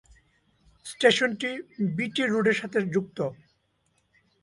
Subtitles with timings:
[0.85, 1.49] স্টেশনটি
[1.95, 3.17] বিটি রোডের সাথে যুক্ত।